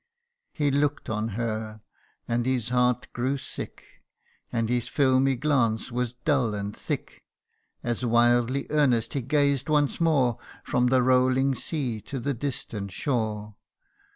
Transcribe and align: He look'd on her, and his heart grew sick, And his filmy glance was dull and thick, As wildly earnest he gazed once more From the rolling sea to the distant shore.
He 0.51 0.71
look'd 0.71 1.11
on 1.11 1.27
her, 1.37 1.79
and 2.27 2.47
his 2.47 2.69
heart 2.69 3.13
grew 3.13 3.37
sick, 3.37 3.85
And 4.51 4.67
his 4.67 4.87
filmy 4.87 5.35
glance 5.35 5.91
was 5.91 6.13
dull 6.25 6.55
and 6.55 6.75
thick, 6.75 7.21
As 7.83 8.03
wildly 8.03 8.65
earnest 8.71 9.13
he 9.13 9.21
gazed 9.21 9.69
once 9.69 10.01
more 10.01 10.39
From 10.63 10.87
the 10.87 11.03
rolling 11.03 11.53
sea 11.53 12.01
to 12.01 12.19
the 12.19 12.33
distant 12.33 12.91
shore. 12.91 13.57